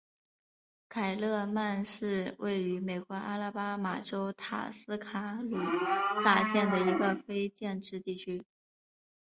[0.89, 5.59] 凯勒曼是位于美国阿拉巴马州塔斯卡卢
[6.23, 8.43] 萨县的一个非建制地区。